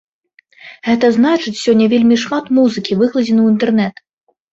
[0.87, 3.95] Гэта значыць, сёння вельмі шмат музыкі выкладзена ў інтэрнэт.